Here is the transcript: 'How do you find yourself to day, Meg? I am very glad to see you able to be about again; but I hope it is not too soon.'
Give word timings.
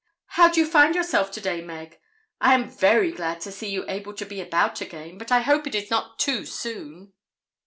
'How 0.29 0.49
do 0.49 0.59
you 0.59 0.65
find 0.65 0.95
yourself 0.95 1.29
to 1.31 1.39
day, 1.39 1.61
Meg? 1.61 1.99
I 2.39 2.55
am 2.55 2.67
very 2.71 3.11
glad 3.11 3.39
to 3.41 3.51
see 3.51 3.69
you 3.69 3.85
able 3.87 4.15
to 4.15 4.25
be 4.25 4.41
about 4.41 4.81
again; 4.81 5.19
but 5.19 5.31
I 5.31 5.41
hope 5.41 5.67
it 5.67 5.75
is 5.75 5.91
not 5.91 6.17
too 6.17 6.43
soon.' 6.43 7.13